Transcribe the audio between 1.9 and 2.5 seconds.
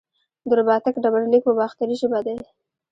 ژبه دی